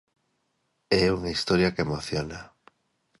E 0.99 1.01
unha 1.17 1.33
historia 1.35 1.73
que 1.73 1.85
emociona. 1.87 2.39